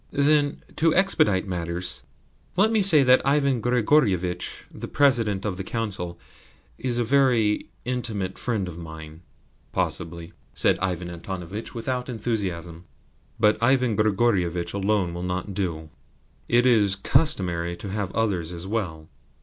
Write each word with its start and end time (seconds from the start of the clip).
"Then, 0.09 0.63
to 0.77 0.95
expedite 0.95 1.47
matters, 1.47 2.01
let 2.57 2.71
me 2.71 2.81
say 2.81 3.03
that 3.03 3.23
Ivan 3.23 3.61
Grigorievitch, 3.61 4.65
the 4.73 4.87
President 4.87 5.45
of 5.45 5.57
the 5.57 5.63
Council, 5.63 6.17
is 6.79 6.97
a 6.97 7.03
very 7.03 7.69
intimate 7.85 8.39
friend 8.39 8.67
of 8.67 8.79
mine." 8.79 9.21
"Possibly," 9.73 10.33
said 10.55 10.79
Ivan 10.79 11.07
Antonovitch 11.11 11.75
without 11.75 12.09
enthusiasm. 12.09 12.85
"But 13.39 13.61
Ivan 13.61 13.95
Grigorievitch 13.95 14.73
alone 14.73 15.13
will 15.13 15.21
not 15.21 15.53
do 15.53 15.91
it 16.49 16.65
is 16.65 16.95
customary 16.95 17.77
to 17.77 17.89
have 17.89 18.11
others 18.13 18.51
as 18.51 18.65
well." 18.65 19.07